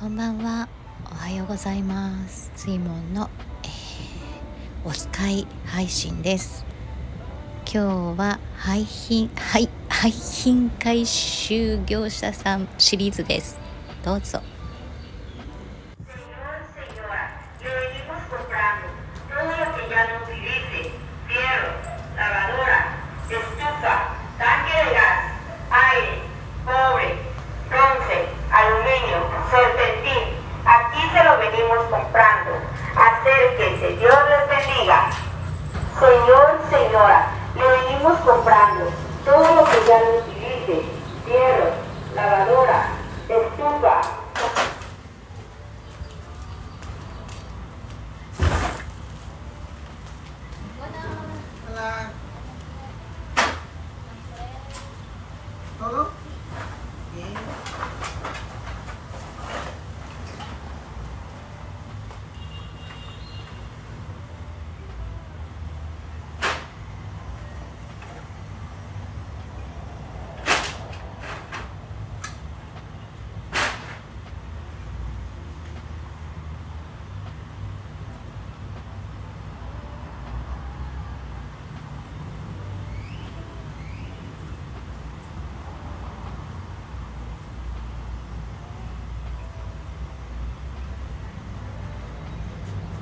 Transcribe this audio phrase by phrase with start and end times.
[0.00, 0.66] こんばんは。
[1.12, 2.50] おはようございます。
[2.56, 3.28] 水門の、
[3.64, 6.64] えー、お使い配信です。
[7.70, 13.58] 今日は配信はい配信回収業者さんシリーズです。
[14.02, 14.40] どうぞ。
[27.98, 28.29] Señor,
[39.88, 40.82] ya utilice,
[41.26, 41.70] hierro,
[42.14, 42.88] lavadora,
[43.28, 44.00] estufa,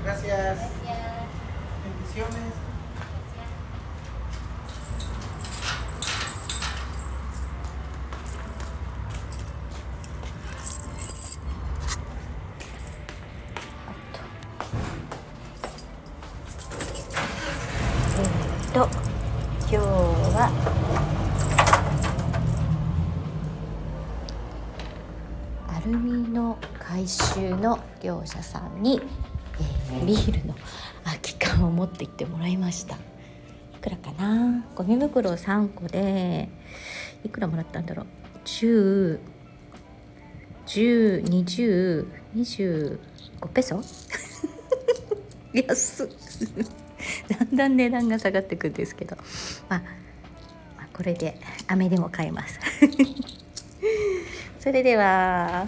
[0.09, 0.59] 'Gracias.
[1.85, 2.55] Bendiciones.
[18.19, 18.89] えっと
[19.61, 20.51] 今日は
[25.69, 29.38] アルミの回収の業者さんに、えー
[30.07, 30.55] ビールの
[31.05, 32.95] 空き缶を持って行ってもらいました。
[32.95, 32.99] い
[33.81, 34.65] くらかな？
[34.75, 36.49] ゴミ袋3個で
[37.25, 38.07] いくらもらったんだろう
[38.45, 39.19] ？10
[40.67, 42.99] 10 20 25
[43.55, 43.83] ペソ？
[45.55, 46.09] 安っ。
[47.29, 49.17] だんだん値段が下がってくんですけど、
[49.69, 49.83] まあ、
[50.77, 52.59] まあこれで飴でも買えます。
[54.61, 55.67] それでは。